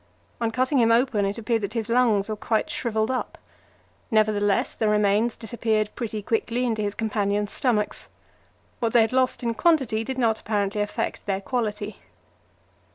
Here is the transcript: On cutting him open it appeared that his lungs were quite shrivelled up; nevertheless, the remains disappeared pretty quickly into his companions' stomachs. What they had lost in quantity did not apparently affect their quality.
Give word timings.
On 0.41 0.49
cutting 0.49 0.79
him 0.79 0.91
open 0.91 1.25
it 1.27 1.37
appeared 1.37 1.61
that 1.61 1.75
his 1.75 1.87
lungs 1.87 2.27
were 2.27 2.35
quite 2.35 2.71
shrivelled 2.71 3.11
up; 3.11 3.37
nevertheless, 4.09 4.73
the 4.73 4.87
remains 4.89 5.35
disappeared 5.35 5.91
pretty 5.93 6.23
quickly 6.23 6.65
into 6.65 6.81
his 6.81 6.95
companions' 6.95 7.51
stomachs. 7.51 8.07
What 8.79 8.93
they 8.93 9.01
had 9.01 9.13
lost 9.13 9.43
in 9.43 9.53
quantity 9.53 10.03
did 10.03 10.17
not 10.17 10.39
apparently 10.39 10.81
affect 10.81 11.27
their 11.27 11.39
quality. 11.39 11.97